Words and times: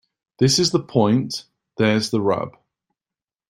This 0.39 0.57
is 0.57 0.71
the 0.71 0.79
point. 0.81 1.45
There's 1.77 2.09
the 2.09 2.21
rub. 2.21 2.57